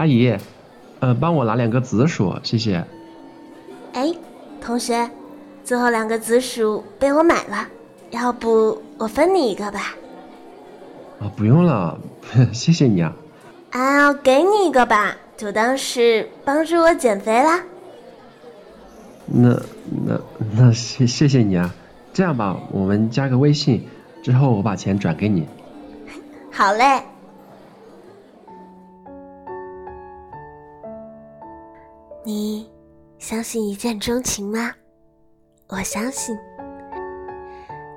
[0.00, 0.34] 阿姨，
[1.00, 2.82] 呃，帮我拿两个紫薯，谢谢。
[3.92, 4.10] 哎，
[4.58, 5.10] 同学，
[5.62, 7.68] 最后两个紫薯被我买了，
[8.08, 9.94] 要不我分你一个吧？
[11.20, 12.00] 啊，不用了，
[12.50, 13.14] 谢谢你啊。
[13.72, 17.60] 啊，给你一个吧，就当是帮助我减肥啦。
[19.26, 19.50] 那
[20.06, 20.18] 那
[20.56, 21.74] 那谢谢谢你啊。
[22.14, 23.86] 这样吧，我们加个微信，
[24.22, 25.46] 之后我把钱转给你。
[26.50, 27.02] 好嘞。
[33.30, 34.74] 相信一见钟情吗？
[35.68, 36.36] 我相信。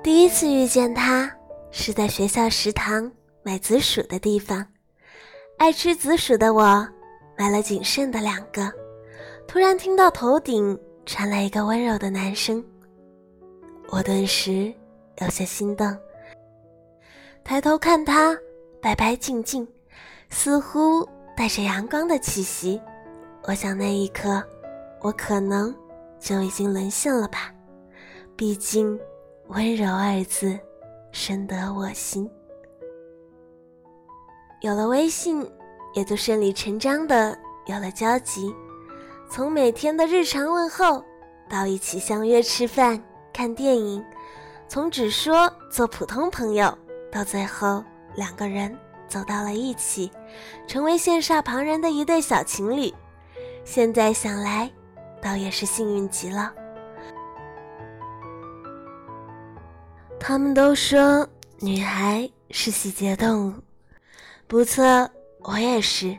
[0.00, 1.28] 第一次遇见他
[1.72, 3.10] 是在学校食堂
[3.42, 4.64] 买紫薯的地方，
[5.58, 6.88] 爱吃紫薯的我
[7.36, 8.72] 买了仅剩的两个，
[9.48, 12.64] 突然听到头顶传来一个温柔的男声，
[13.88, 14.72] 我顿时
[15.20, 15.98] 有些心动。
[17.42, 18.38] 抬头看他，
[18.80, 19.66] 白白净净，
[20.30, 21.04] 似乎
[21.36, 22.80] 带着阳光的气息。
[23.48, 24.40] 我想那一刻，
[25.04, 25.72] 我可能
[26.18, 27.52] 就已经沦陷了吧。
[28.34, 28.98] 毕竟，
[29.48, 30.58] 温柔二字
[31.12, 32.28] 深得我心。
[34.62, 35.46] 有了微信，
[35.92, 38.50] 也就顺理成章的有了交集。
[39.28, 41.04] 从每天的日常问候，
[41.50, 42.98] 到一起相约吃饭、
[43.30, 44.02] 看电影；
[44.66, 46.76] 从只说做普通朋友，
[47.12, 48.74] 到最后两个人
[49.06, 50.10] 走到了一起，
[50.66, 52.90] 成为羡煞旁人的一对小情侣。
[53.66, 54.70] 现在想来，
[55.24, 56.52] 倒也是幸运极了。
[60.20, 61.26] 他们都说
[61.60, 63.54] 女孩是细节动物，
[64.46, 65.08] 不错，
[65.40, 66.14] 我也是。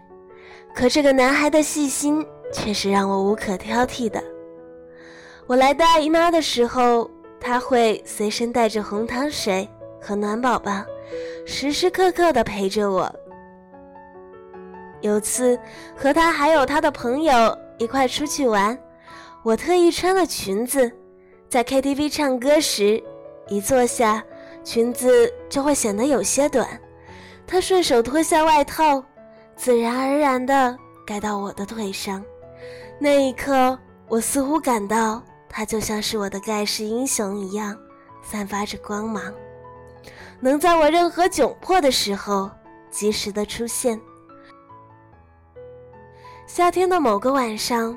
[0.76, 4.22] 可这个男孩的细心却是让我无可挑剔的。
[5.48, 7.10] 我来大姨妈的时候，
[7.40, 9.70] 他会随身带着红糖水
[10.02, 10.84] 和暖宝宝，
[11.46, 13.14] 时时刻刻的陪着我。
[15.02, 15.58] 有次
[15.96, 18.78] 和他还有他的朋友一块出去玩，
[19.46, 20.92] 我特意穿了裙子，
[21.48, 23.02] 在 KTV 唱歌时，
[23.48, 24.24] 一坐下，
[24.64, 26.68] 裙子就会显得有些短。
[27.46, 29.06] 他顺手脱下外套，
[29.56, 32.26] 自然而然地盖到我的腿上。
[32.98, 37.78] 那一刻，我似乎感到他就像是我的盖世英雄一样，
[38.24, 39.32] 散发着光芒，
[40.40, 42.50] 能在我任何窘迫的时候
[42.90, 44.02] 及时的出现。
[46.48, 47.96] 夏天的某个晚上，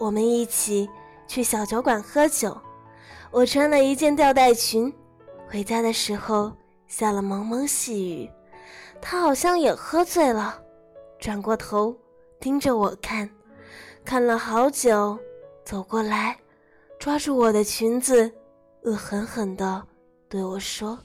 [0.00, 0.88] 我们一起
[1.28, 2.56] 去小酒馆喝酒。
[3.30, 4.90] 我穿了一件吊带裙，
[5.46, 6.50] 回家的时候
[6.88, 8.30] 下了蒙蒙细雨。
[9.00, 10.58] 他好像也喝醉了，
[11.18, 11.94] 转过头
[12.40, 13.28] 盯着我看，
[14.02, 15.18] 看了好久，
[15.64, 16.38] 走过来，
[16.98, 18.32] 抓住我的裙子，
[18.84, 19.82] 恶狠狠地
[20.30, 20.98] 对我说：“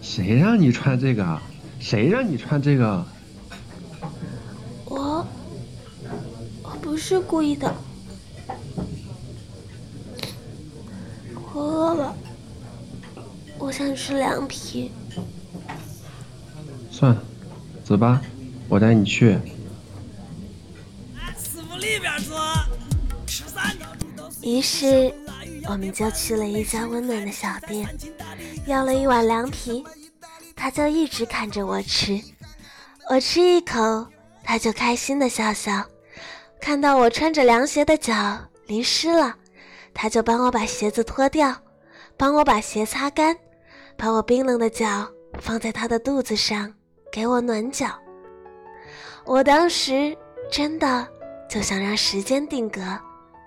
[0.00, 1.40] 谁让你穿这个？
[1.80, 3.04] 谁让你穿这个？”
[6.82, 7.70] 不是故意的，
[11.52, 12.16] 我饿了，
[13.58, 14.90] 我想吃凉皮。
[16.90, 17.22] 算了，
[17.84, 18.22] 走吧，
[18.70, 19.38] 我带你去。
[24.40, 25.14] 于是，
[25.66, 27.86] 我们就去了一家温暖的小店，
[28.64, 29.84] 要了一碗凉皮。
[30.56, 32.18] 他就一直看着我吃，
[33.10, 34.06] 我吃一口，
[34.42, 35.84] 他就开心的笑笑。
[36.64, 38.14] 看到我穿着凉鞋的脚
[38.64, 39.36] 淋湿了，
[39.92, 41.54] 他就帮我把鞋子脱掉，
[42.16, 43.36] 帮我把鞋擦干，
[43.98, 45.06] 把我冰冷的脚
[45.40, 46.72] 放在他的肚子上，
[47.12, 47.88] 给我暖脚。
[49.26, 50.16] 我当时
[50.50, 51.06] 真的
[51.50, 52.80] 就想让时间定格，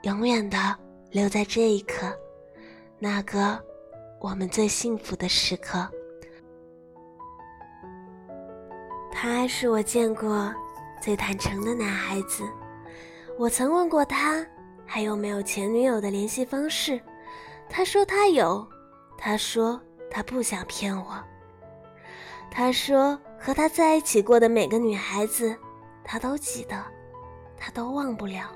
[0.03, 0.77] 永远的
[1.09, 2.15] 留在这一刻，
[2.99, 3.59] 那个
[4.21, 5.89] 我们最幸福的时刻。
[9.11, 10.53] 他是我见过
[11.01, 12.43] 最坦诚的男孩子。
[13.37, 14.43] 我曾问过他
[14.83, 16.99] 还有没有前女友的联系方式，
[17.69, 18.67] 他说他有，
[19.15, 21.23] 他说他不想骗我，
[22.49, 25.55] 他说和他在一起过的每个女孩子，
[26.03, 26.83] 他都记得，
[27.55, 28.49] 他都忘不了。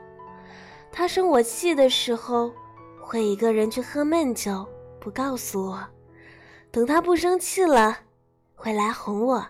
[0.92, 2.52] 他生我气的时候，
[3.00, 4.68] 会一个人去喝闷酒，
[5.00, 5.88] 不告诉我，
[6.72, 8.00] 等他不生气了，
[8.56, 9.46] 会来哄我。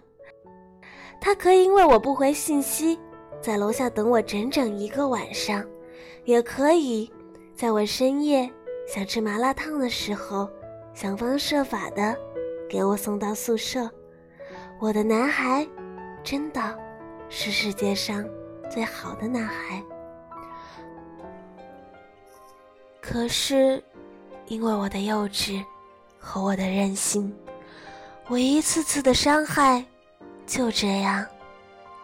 [1.21, 2.99] 他可以因为我不回信息。
[3.41, 5.65] 在楼下等我整整一个晚上，
[6.25, 7.11] 也可以
[7.55, 8.49] 在我深夜
[8.87, 10.47] 想吃麻辣烫的时候，
[10.93, 12.15] 想方设法的
[12.69, 13.89] 给我送到宿舍。
[14.79, 15.67] 我的男孩，
[16.23, 16.79] 真的
[17.29, 18.23] 是世界上
[18.69, 19.81] 最好的男孩。
[23.01, 23.83] 可是，
[24.45, 25.63] 因为我的幼稚
[26.19, 27.35] 和我的任性，
[28.27, 29.83] 我一次次的伤害，
[30.45, 31.25] 就这样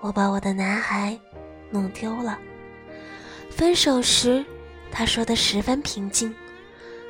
[0.01, 1.17] 我把我的男孩
[1.69, 2.37] 弄丢了。
[3.49, 4.45] 分手时，
[4.91, 6.33] 他说的十分平静，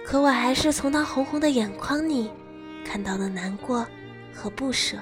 [0.06, 2.30] 可我还是从他红红的眼眶里
[2.86, 3.86] 看到了难过
[4.34, 4.98] 和不舍。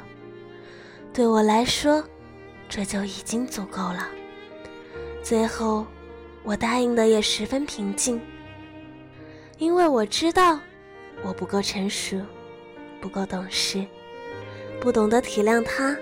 [1.14, 2.04] 对我来说，
[2.68, 4.10] 这就已经足够了。
[5.24, 5.86] 最后，
[6.44, 8.20] 我答应的也十分平静，
[9.58, 10.60] 因为我知道
[11.24, 12.20] 我不够成熟，
[13.00, 13.86] 不够懂事，
[14.82, 15.96] 不懂得体谅他，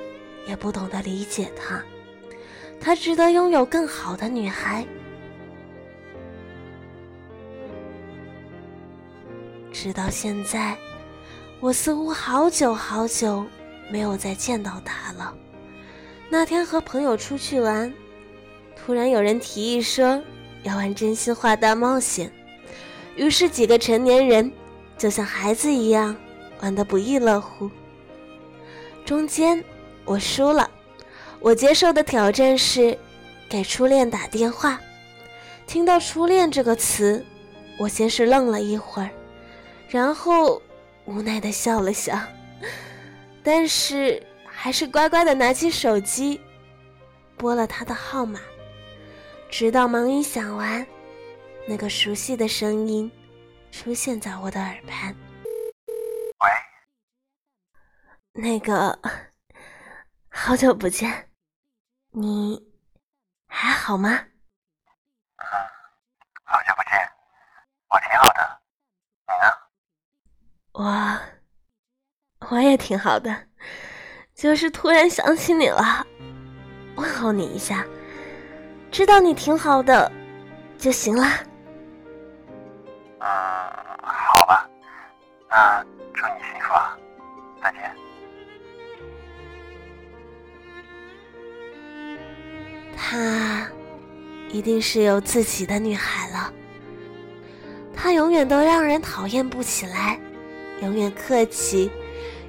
[0.47, 1.83] 也不懂得理解他。
[2.83, 4.85] 他值得拥有更好的女孩。
[9.71, 10.75] 直到现在，
[11.61, 13.45] 我似乎好久好久
[13.89, 15.33] 没有再见到他了。
[16.29, 17.91] 那天和朋友出去玩，
[18.75, 20.21] 突然有人提议说
[20.63, 22.29] 要玩真心话大冒险，
[23.15, 24.51] 于是几个成年人
[24.97, 26.13] 就像孩子一样
[26.59, 27.71] 玩得不亦乐乎。
[29.05, 29.63] 中间
[30.03, 30.69] 我输了，
[31.43, 32.97] 我接受的挑战是
[33.49, 34.79] 给初恋打电话。
[35.67, 37.23] 听到“初恋”这个词，
[37.77, 39.09] 我先是愣了一会儿。
[39.89, 40.61] 然后
[41.03, 42.17] 无奈的笑了笑，
[43.43, 46.39] 但是还是乖乖的拿起手机，
[47.35, 48.39] 拨了他的号码，
[49.49, 50.87] 直到忙音响完，
[51.67, 53.11] 那个熟悉的声音
[53.69, 55.13] 出现在我的耳畔。
[56.39, 56.49] 喂，
[58.31, 58.97] 那个，
[60.31, 61.29] 好久不见，
[62.15, 62.63] 你
[63.47, 64.09] 还好吗？
[64.11, 65.45] 嗯，
[66.43, 67.09] 好久不见，
[67.89, 68.59] 我挺好的，
[69.27, 69.51] 你呢？
[70.73, 71.19] 我
[72.51, 73.47] 我也挺好的，
[74.35, 76.05] 就是突然想起你了，
[76.97, 77.83] 问候你一下，
[78.91, 80.11] 知道你挺好的
[80.77, 81.25] 就行了。
[83.21, 83.27] 嗯，
[84.03, 84.69] 好吧，
[85.49, 85.83] 那
[86.13, 86.95] 祝你幸福啊，
[87.59, 87.95] 再见。
[92.95, 93.67] 她
[94.49, 96.53] 一定是有自己的女孩了，
[97.93, 100.19] 她永远都让人讨厌不起来。
[100.81, 101.89] 永远客气，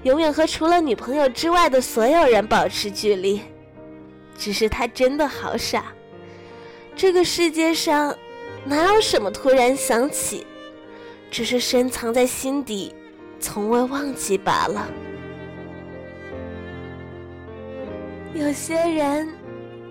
[0.03, 3.41] 永远和除了女朋友之外的所有人保持距离。
[4.37, 5.85] 只是他真的好傻，
[6.97, 8.13] 这个世界上
[8.65, 10.45] 哪有什么突然想起，
[11.31, 12.93] 只是深藏在心底，
[13.39, 14.89] 从未忘记罢了。
[18.35, 19.29] 有些人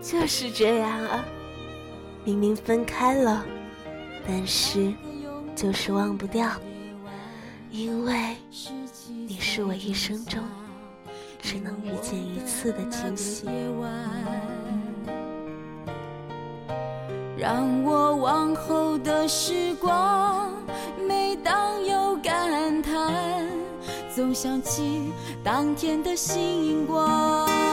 [0.03, 1.25] 就是这样啊，
[2.25, 3.43] 明明分开了，
[4.27, 4.93] 但是
[5.55, 6.49] 就是忘不掉。
[7.71, 8.35] 因为
[9.07, 10.43] 你是我一生中
[11.41, 13.47] 只能遇见一次的惊喜，
[17.37, 20.53] 让我往后的时光，
[21.07, 23.47] 每当有感叹，
[24.13, 25.11] 总想起
[25.43, 27.72] 当天的星光。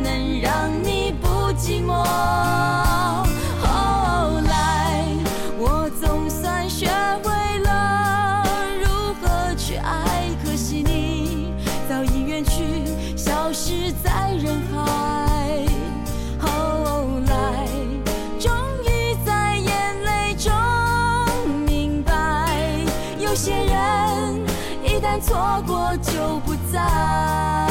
[23.31, 24.45] 有些人。
[24.83, 27.70] 一旦错过，就不再。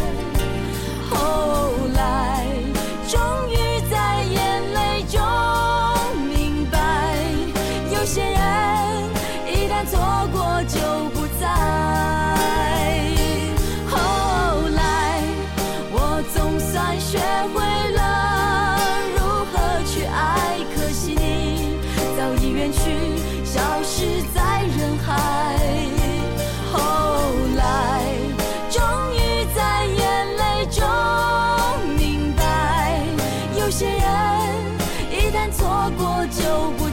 [35.51, 36.90] 错过就不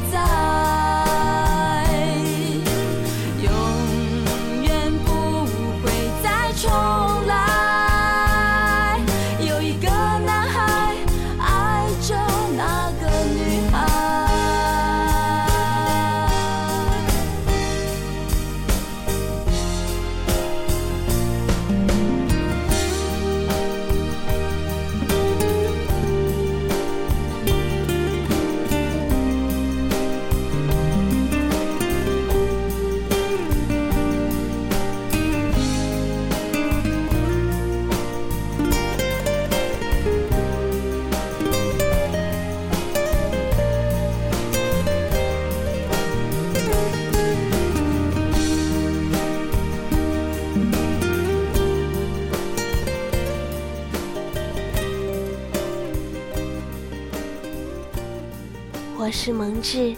[59.21, 59.97] 是蒙挚。